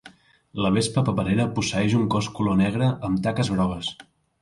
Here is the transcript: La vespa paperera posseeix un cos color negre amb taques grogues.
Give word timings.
La 0.65 0.71
vespa 0.77 1.03
paperera 1.09 1.45
posseeix 1.59 1.95
un 2.01 2.09
cos 2.17 2.33
color 2.41 2.61
negre 2.65 2.91
amb 3.11 3.25
taques 3.29 3.57
grogues. 3.57 3.97